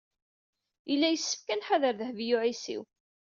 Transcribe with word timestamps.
Yella 0.89 1.07
yessefk 1.11 1.47
ad 1.49 1.59
nḥader 1.59 1.93
Dehbiya 1.95 2.35
u 2.35 2.37
Ɛisiw. 2.45 2.81